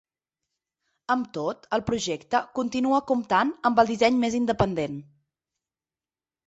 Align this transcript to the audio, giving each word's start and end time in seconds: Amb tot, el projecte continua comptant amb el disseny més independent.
Amb 1.15 1.27
tot, 1.37 1.67
el 1.77 1.83
projecte 1.91 2.41
continua 2.61 3.03
comptant 3.13 3.55
amb 3.71 3.83
el 3.85 3.93
disseny 3.95 4.19
més 4.27 4.43
independent. 4.43 5.01